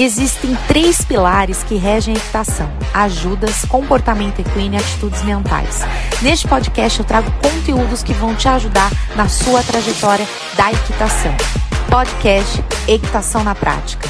[0.00, 5.80] Existem três pilares que regem a equitação: ajudas, comportamento equino e atitudes mentais.
[6.22, 10.26] Neste podcast eu trago conteúdos que vão te ajudar na sua trajetória
[10.56, 11.36] da equitação.
[11.90, 14.08] Podcast Equitação na Prática.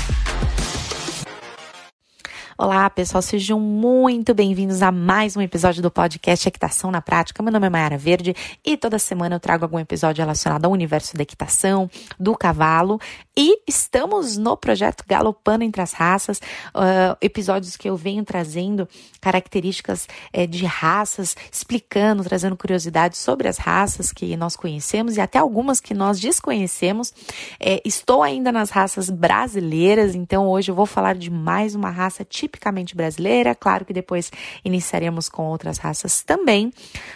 [2.62, 7.42] Olá, pessoal, sejam muito bem-vindos a mais um episódio do podcast Equitação na Prática.
[7.42, 11.16] Meu nome é Mayara Verde e toda semana eu trago algum episódio relacionado ao universo
[11.16, 11.88] da equitação,
[12.18, 13.00] do cavalo
[13.34, 16.36] e estamos no projeto Galopando entre as Raças,
[16.74, 18.86] uh, episódios que eu venho trazendo
[19.22, 25.38] características uh, de raças, explicando, trazendo curiosidades sobre as raças que nós conhecemos e até
[25.38, 27.08] algumas que nós desconhecemos.
[27.08, 32.22] Uh, estou ainda nas raças brasileiras, então hoje eu vou falar de mais uma raça
[32.22, 34.30] típica tipicamente brasileira, claro que depois
[34.64, 36.72] iniciaremos com outras raças também.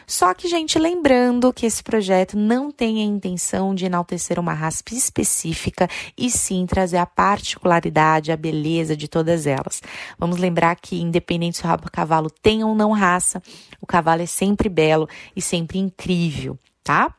[0.06, 4.82] Só que, gente, lembrando que esse projeto não tem a intenção de enaltecer uma raça
[4.92, 9.82] específica e sim trazer a particularidade, a beleza de todas elas.
[10.18, 13.42] Vamos lembrar que, independente se o cavalo tem ou não raça,
[13.80, 17.12] o cavalo é sempre belo e sempre incrível, tá?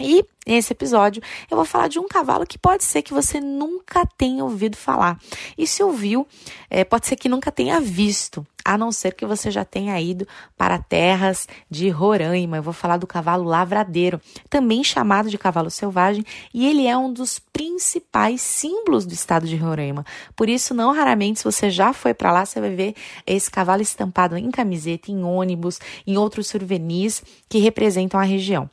[0.00, 4.06] E nesse episódio eu vou falar de um cavalo que pode ser que você nunca
[4.16, 5.20] tenha ouvido falar.
[5.56, 6.26] E se ouviu,
[6.70, 10.26] é, pode ser que nunca tenha visto, a não ser que você já tenha ido
[10.56, 12.56] para terras de Roraima.
[12.58, 17.12] Eu vou falar do cavalo lavradeiro, também chamado de cavalo selvagem, e ele é um
[17.12, 20.04] dos principais símbolos do estado de Roraima.
[20.36, 22.94] Por isso, não raramente, se você já foi para lá, você vai ver
[23.26, 28.68] esse cavalo estampado em camiseta, em ônibus, em outros souvenirs que representam a região.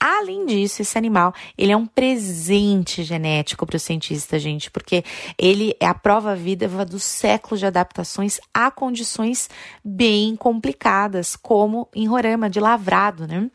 [0.00, 1.17] Além disso, esse animal,
[1.56, 5.04] ele é um presente genético para o cientista, gente, porque
[5.38, 9.48] ele é a prova viva dos séculos de adaptações a condições
[9.84, 13.50] bem complicadas, como em Roraima, de lavrado, né?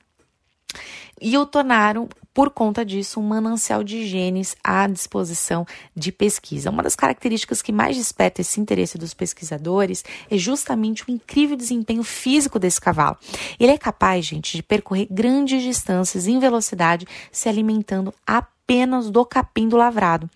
[1.22, 6.70] E o tornaram por conta disso, um manancial de genes à disposição de pesquisa.
[6.70, 12.04] Uma das características que mais desperta esse interesse dos pesquisadores é justamente o incrível desempenho
[12.04, 13.18] físico desse cavalo.
[13.60, 19.68] Ele é capaz, gente, de percorrer grandes distâncias em velocidade se alimentando apenas do capim
[19.68, 20.30] do lavrado.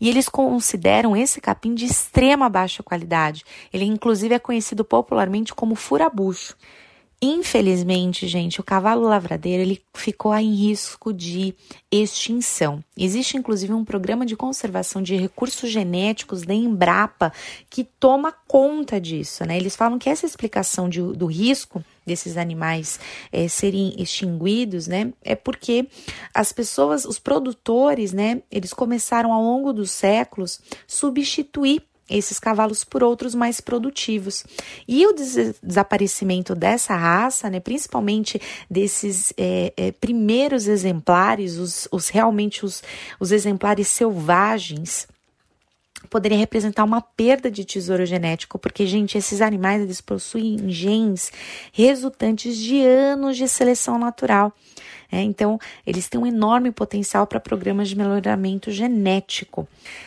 [0.00, 3.44] E eles consideram esse capim de extrema baixa qualidade.
[3.72, 6.54] Ele, inclusive, é conhecido popularmente como furabucho.
[7.22, 11.54] Infelizmente, gente, o cavalo lavradeiro ele ficou em risco de
[11.92, 12.82] extinção.
[12.96, 17.30] Existe inclusive um programa de conservação de recursos genéticos da Embrapa
[17.68, 19.58] que toma conta disso, né?
[19.58, 22.98] Eles falam que essa explicação de, do risco desses animais
[23.30, 25.86] é, serem extinguidos, né, é porque
[26.34, 33.02] as pessoas, os produtores, né, eles começaram ao longo dos séculos substituir esses cavalos por
[33.02, 34.44] outros mais produtivos.
[34.86, 42.08] E o des desaparecimento dessa raça, né, principalmente desses é, é, primeiros exemplares, os, os
[42.08, 42.82] realmente os,
[43.18, 45.08] os exemplares selvagens,
[46.08, 51.30] poderia representar uma perda de tesouro genético, porque, gente, esses animais eles possuem genes
[51.72, 54.52] resultantes de anos de seleção natural.
[55.10, 59.66] É, então, eles têm um enorme potencial para programas de melhoramento genético.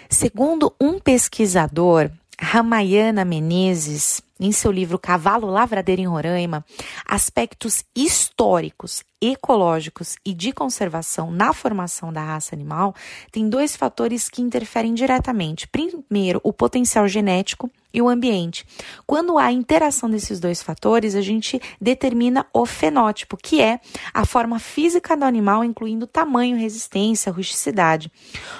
[0.09, 2.09] Segundo um pesquisador,
[2.39, 6.65] Ramayana Menezes, em seu livro Cavalo Lavradeiro em Roraima,
[7.05, 12.93] aspectos históricos, ecológicos e de conservação na formação da raça animal
[13.31, 15.67] têm dois fatores que interferem diretamente.
[15.67, 18.65] Primeiro, o potencial genético e o ambiente.
[19.05, 23.79] Quando há interação desses dois fatores, a gente determina o fenótipo, que é
[24.11, 28.11] a forma física do animal, incluindo tamanho, resistência, rusticidade.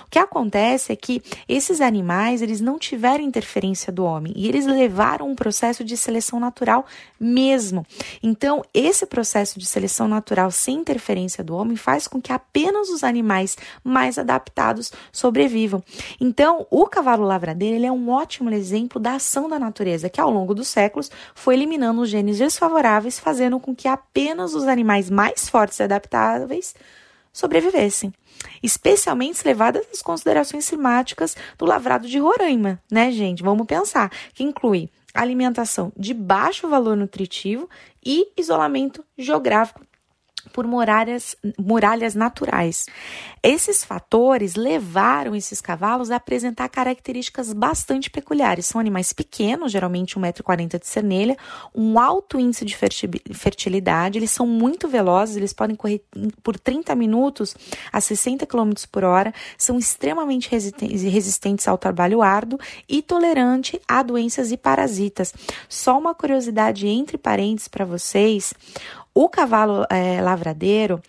[0.06, 4.68] O que acontece é que esses animais, eles não tiveram interferência do homem e eles
[4.68, 6.86] levaram um processo de seleção natural
[7.20, 7.86] mesmo.
[8.22, 13.04] Então, esse processo de seleção natural sem interferência do homem faz com que apenas os
[13.04, 15.84] animais mais adaptados sobrevivam.
[16.20, 20.30] Então, o cavalo lavradeiro, ele é um ótimo exemplo da ação da natureza, que ao
[20.30, 25.48] longo dos séculos foi eliminando os genes desfavoráveis, fazendo com que apenas os animais mais
[25.48, 26.76] fortes e adaptáveis
[27.32, 28.14] sobrevivessem.
[28.62, 33.44] Especialmente levadas as considerações climáticas do lavrado de Roraima, né, gente?
[33.44, 37.70] Vamos pensar, que inclui alimentação de baixo valor nutritivo
[38.04, 39.86] e isolamento geográfico
[40.52, 42.86] por muralhas, muralhas naturais.
[43.42, 48.66] Esses fatores levaram esses cavalos a apresentar características bastante peculiares.
[48.66, 51.38] São animais pequenos, geralmente 1,40m de cernelha,
[51.74, 52.76] um alto índice de
[53.34, 56.04] fertilidade, eles são muito velozes, eles podem correr
[56.42, 57.56] por 30 minutos
[57.92, 64.52] a 60 km por hora, são extremamente resistentes ao trabalho árduo e tolerante a doenças
[64.52, 65.34] e parasitas.
[65.68, 68.54] Só uma curiosidade entre parênteses para vocês,
[69.14, 71.02] o cavalo é, lavradeiro,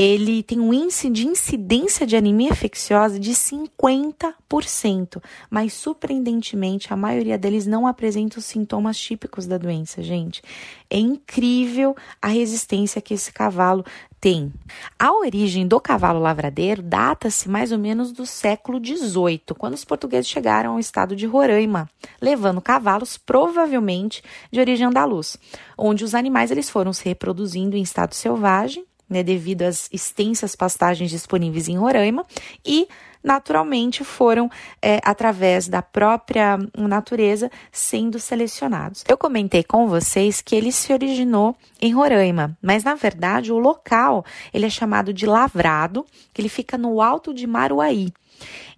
[0.00, 7.36] ele tem um índice de incidência de anemia infecciosa de 50%, mas surpreendentemente a maioria
[7.36, 10.40] deles não apresenta os sintomas típicos da doença, gente.
[10.88, 13.84] É incrível a resistência que esse cavalo
[14.20, 14.52] tem.
[14.96, 20.30] A origem do cavalo lavradeiro data-se mais ou menos do século XVIII, quando os portugueses
[20.30, 21.90] chegaram ao estado de Roraima,
[22.22, 24.22] levando cavalos provavelmente
[24.52, 25.36] de origem andaluz,
[25.76, 31.10] onde os animais eles foram se reproduzindo em estado selvagem, né, devido às extensas pastagens
[31.10, 32.24] disponíveis em Roraima
[32.64, 32.88] e
[33.22, 34.50] naturalmente foram,
[34.80, 39.04] é, através da própria natureza, sendo selecionados.
[39.08, 44.24] Eu comentei com vocês que ele se originou em Roraima, mas na verdade o local
[44.52, 48.12] ele é chamado de Lavrado, que ele fica no alto de Maruaí.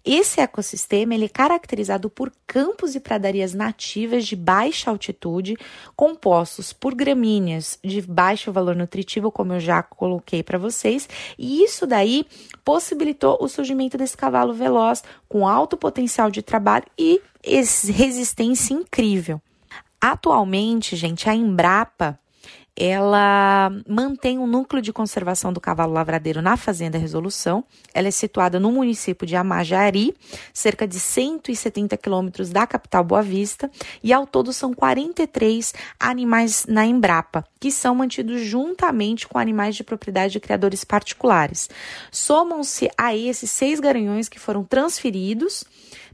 [0.04, 5.56] Esse ecossistema ele é caracterizado por campos e pradarias nativas de baixa altitude,
[5.94, 11.06] compostos por gramíneas de baixo valor nutritivo, como eu já coloquei para vocês,
[11.38, 12.24] e isso daí
[12.64, 19.42] possibilitou o surgimento desse cavalo veloz com alto potencial de trabalho e resistência incrível.
[20.00, 22.18] Atualmente, gente, a Embrapa
[22.76, 27.64] ela mantém um núcleo de conservação do cavalo lavradeiro na Fazenda Resolução.
[27.92, 30.14] Ela é situada no município de Amajari,
[30.52, 33.70] cerca de 170 quilômetros da capital Boa Vista,
[34.02, 39.84] e ao todo são 43 animais na Embrapa, que são mantidos juntamente com animais de
[39.84, 41.68] propriedade de criadores particulares.
[42.10, 45.64] Somam-se a esses seis garanhões que foram transferidos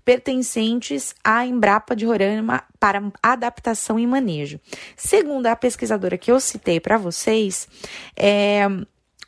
[0.06, 4.60] pertencentes à Embrapa de Roraima para adaptação e manejo.
[4.96, 7.68] Segundo a pesquisadora que eu citei para vocês,
[8.16, 8.64] é,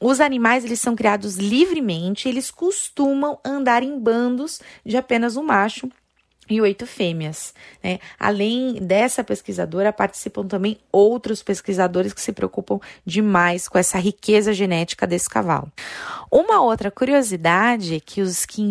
[0.01, 5.91] os animais eles são criados livremente, eles costumam andar em bandos de apenas um macho
[6.49, 7.55] e oito fêmeas.
[7.83, 7.99] Né?
[8.19, 15.06] Além dessa pesquisadora, participam também outros pesquisadores que se preocupam demais com essa riqueza genética
[15.06, 15.71] desse cavalo.
[16.31, 18.62] Uma outra curiosidade que, os, que,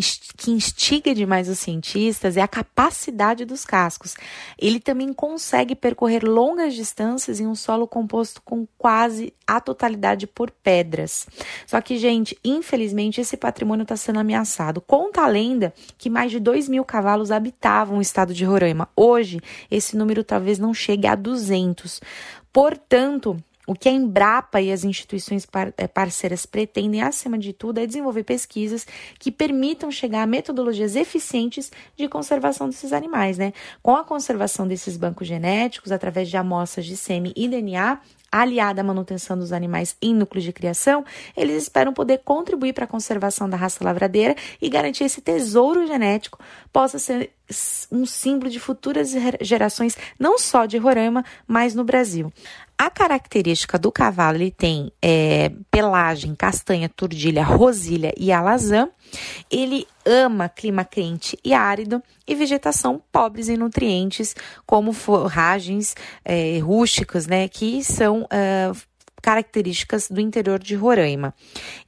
[0.48, 4.16] instiga demais os cientistas é a capacidade dos cascos.
[4.60, 10.52] Ele também consegue percorrer longas distâncias em um solo composto com quase a totalidade por
[10.52, 11.26] pedras.
[11.66, 14.82] Só que, gente, infelizmente, esse patrimônio está sendo ameaçado.
[14.82, 17.32] Conta a lenda que mais de 2 mil cavalos
[17.68, 18.88] habitavam o estado de Roraima.
[18.96, 22.02] Hoje, esse número talvez não chegue a 200.
[22.52, 23.38] Portanto,
[23.68, 28.24] o que a Embrapa e as instituições eh, parceiras pretendem, acima de tudo, é desenvolver
[28.24, 28.88] pesquisas
[29.20, 33.52] que permitam chegar a metodologias eficientes de conservação desses animais, né?
[33.84, 38.00] Com a conservação desses bancos genéticos, através de amostras de sêmen e DNA,
[38.32, 41.04] aliada à manutenção dos animais em núcleos de criação,
[41.36, 46.40] eles esperam poder contribuir para a conservação da raça lavradeira e garantir esse tesouro genético
[46.72, 47.32] possa ser
[47.92, 52.32] um símbolo de futuras gerações, não só de Roraima, mas no Brasil.
[52.78, 58.88] A característica do cavalo, ele tem é, pelagem, castanha, turdilha, rosilha e alazã.
[59.50, 64.36] Ele ama clima quente e árido e vegetação pobres em nutrientes,
[64.66, 68.78] como forragens é, rústicas, né, que são uh,
[69.22, 71.34] características do interior de Roraima.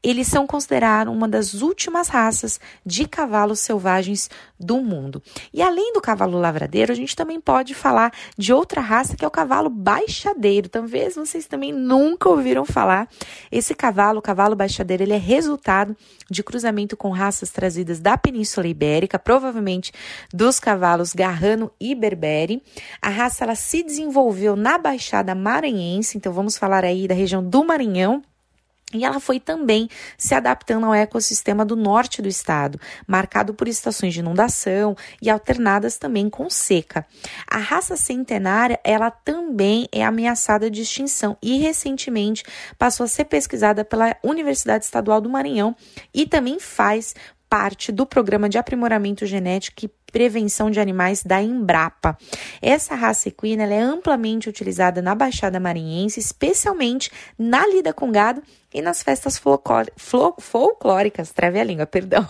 [0.03, 4.29] Eles são considerados uma das últimas raças de cavalos selvagens
[4.59, 5.21] do mundo.
[5.53, 9.27] E além do cavalo lavradeiro, a gente também pode falar de outra raça que é
[9.27, 10.69] o cavalo baixadeiro.
[10.69, 13.07] Talvez vocês também nunca ouviram falar.
[13.51, 15.95] Esse cavalo, o cavalo baixadeiro, ele é resultado
[16.29, 19.91] de cruzamento com raças trazidas da Península Ibérica, provavelmente
[20.33, 22.62] dos cavalos Garrano e Berbere.
[23.01, 27.43] A raça ela se desenvolveu na Baixada Maranhense, então vamos falar aí da região região
[27.43, 28.24] do Maranhão.
[28.93, 34.13] E ela foi também se adaptando ao ecossistema do norte do estado, marcado por estações
[34.13, 37.05] de inundação e alternadas também com seca.
[37.48, 42.43] A raça centenária, ela também é ameaçada de extinção e recentemente
[42.79, 45.75] passou a ser pesquisada pela Universidade Estadual do Maranhão
[46.12, 47.13] e também faz
[47.50, 52.18] parte do programa de aprimoramento genético e prevenção de animais da Embrapa.
[52.62, 58.41] Essa raça equina é amplamente utilizada na Baixada Maranhense, especialmente na lida com gado
[58.74, 62.27] e nas festas folclóricas, trave a língua, perdão,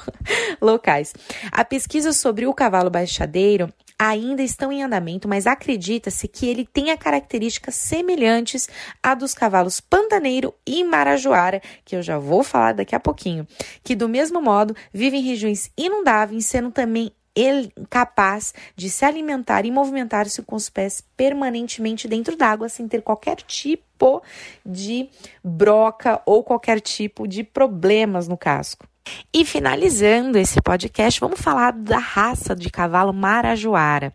[0.62, 1.14] locais.
[1.52, 6.98] A pesquisa sobre o cavalo baixadeiro ainda estão em andamento, mas acredita-se que ele tenha
[6.98, 8.70] características semelhantes
[9.03, 13.46] à dos cavalos pantaneiro e marajoara, que eu já vou falar daqui a pouquinho,
[13.84, 19.65] que do mesmo modo vivem em regiões inundáveis, sendo também ele capaz de se alimentar
[19.65, 24.22] e movimentar-se com os pés permanentemente dentro d'água sem ter qualquer tipo
[24.65, 25.10] de
[25.44, 28.88] broca ou qualquer tipo de problemas no casco.
[29.34, 34.13] E finalizando esse podcast, vamos falar da raça de cavalo marajoara.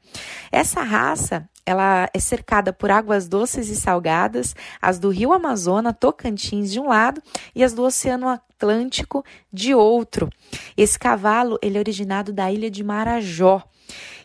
[0.51, 6.71] Essa raça ela é cercada por águas doces e salgadas, as do Rio Amazonas, Tocantins
[6.71, 7.23] de um lado
[7.55, 10.29] e as do Oceano Atlântico de outro.
[10.77, 13.63] Esse cavalo, ele é originado da ilha de Marajó,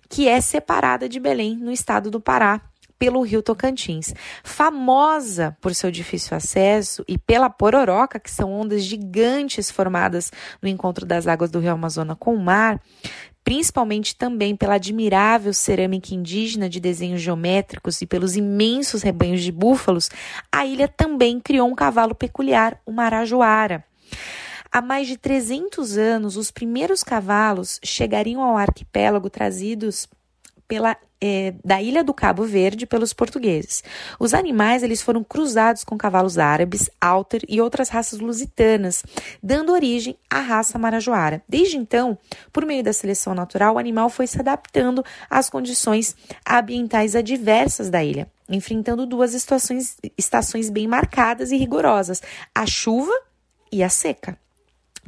[0.09, 2.61] que é separada de Belém, no estado do Pará,
[2.99, 4.13] pelo rio Tocantins.
[4.43, 11.05] Famosa por seu difícil acesso e pela pororoca, que são ondas gigantes formadas no encontro
[11.05, 12.79] das águas do rio Amazonas com o mar,
[13.43, 20.09] principalmente também pela admirável cerâmica indígena de desenhos geométricos e pelos imensos rebanhos de búfalos,
[20.51, 23.83] a ilha também criou um cavalo peculiar, o marajoara.
[24.71, 30.07] Há mais de 300 anos, os primeiros cavalos chegariam ao arquipélago trazidos
[30.69, 33.83] pela é, da ilha do Cabo Verde pelos portugueses.
[34.19, 39.03] Os animais eles foram cruzados com cavalos árabes, alter e outras raças lusitanas,
[39.41, 41.41] dando origem à raça marajoara.
[41.49, 42.17] Desde então,
[42.53, 46.15] por meio da seleção natural, o animal foi se adaptando às condições
[46.47, 52.21] ambientais adversas da ilha, enfrentando duas estações, estações bem marcadas e rigorosas:
[52.53, 53.13] a chuva
[53.71, 54.38] e a seca.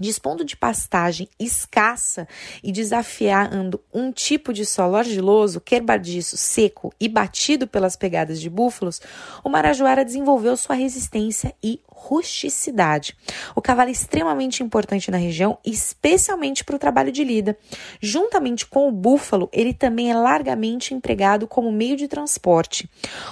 [0.02, 2.28] Dispondo de pastagem escassa
[2.64, 9.00] e desafiando um tipo de solo argiloso, quebradiço, seco e batido pelas pegadas de búfalos,
[9.44, 13.16] o Marajoara desenvolveu sua resistência e rusticidade.
[13.56, 17.56] O cavalo é extremamente importante na região, especialmente para o trabalho de lida.
[18.02, 22.90] Juntamente com o búfalo, ele também é largamente empregado como meio de transporte.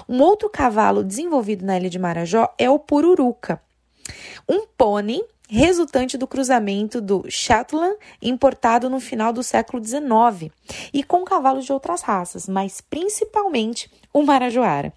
[0.07, 3.59] Um outro cavalo desenvolvido na ilha de Marajó é o pururuca.
[4.47, 10.53] Um pônei resultante do cruzamento do Shetland, importado no final do século XIX,
[10.93, 14.93] e com cavalos de outras raças, mas principalmente o Marajoara.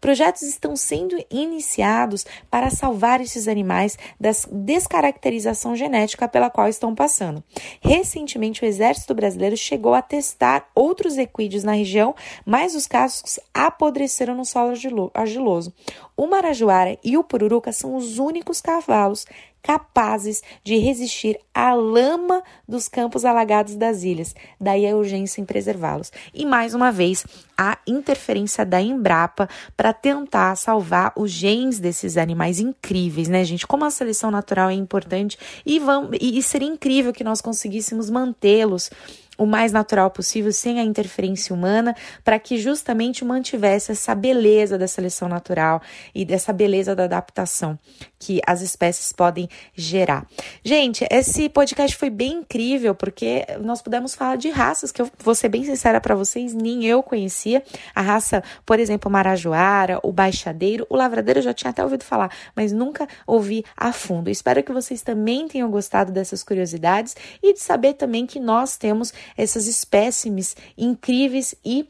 [0.00, 7.42] Projetos estão sendo iniciados para salvar esses animais da descaracterização genética pela qual estão passando.
[7.80, 14.34] Recentemente, o Exército Brasileiro chegou a testar outros equídeos na região, mas os cascos apodreceram
[14.34, 14.74] no solo
[15.14, 15.72] argiloso.
[16.16, 19.26] O Marajoara e o Pururuca são os únicos cavalos
[19.64, 24.34] capazes de resistir à lama dos campos alagados das ilhas.
[24.60, 26.12] Daí a urgência em preservá-los.
[26.34, 27.24] E mais uma vez,
[27.56, 33.66] a interferência da Embrapa para tentar salvar os genes desses animais incríveis, né, gente?
[33.66, 38.90] Como a seleção natural é importante e, vamos, e seria incrível que nós conseguíssemos mantê-los
[39.36, 44.86] o mais natural possível, sem a interferência humana, para que justamente mantivesse essa beleza da
[44.86, 45.80] seleção natural
[46.14, 47.78] e dessa beleza da adaptação
[48.18, 50.26] que as espécies podem gerar.
[50.64, 55.34] Gente, esse podcast foi bem incrível porque nós pudemos falar de raças que eu vou
[55.34, 57.62] ser bem sincera para vocês, nem eu conhecia.
[57.94, 62.30] A raça, por exemplo, marajoara, o baixadeiro, o lavradeiro eu já tinha até ouvido falar,
[62.56, 64.30] mas nunca ouvi a fundo.
[64.30, 69.12] Espero que vocês também tenham gostado dessas curiosidades e de saber também que nós temos
[69.36, 71.88] essas espécimes incríveis e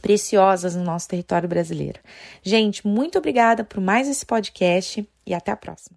[0.00, 2.00] preciosas no nosso território brasileiro.
[2.42, 5.88] Gente, muito obrigada por mais esse podcast e até a próxima.